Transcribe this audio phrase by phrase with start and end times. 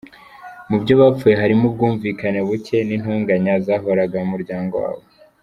[0.69, 5.03] Mu byo bapfuye harimo ubwumvikane buke n’intonganya zahoraga mu muryango wabo.